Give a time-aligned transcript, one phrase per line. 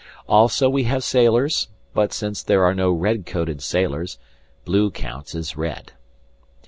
[0.27, 4.17] Also we have sailors; but, since there are no red coated sailors,
[4.65, 5.91] blue counts as red.